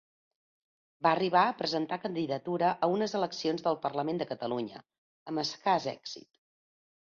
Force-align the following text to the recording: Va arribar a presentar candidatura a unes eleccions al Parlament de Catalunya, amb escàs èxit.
Va 1.07 1.11
arribar 1.17 1.43
a 1.49 1.53
presentar 1.59 1.99
candidatura 2.05 2.71
a 2.87 2.89
unes 2.95 3.15
eleccions 3.21 3.69
al 3.73 3.79
Parlament 3.85 4.25
de 4.25 4.29
Catalunya, 4.33 4.83
amb 5.33 5.45
escàs 5.47 5.89
èxit. 5.97 6.31